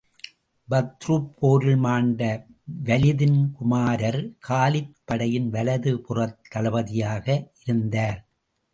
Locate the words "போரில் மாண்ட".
1.39-2.21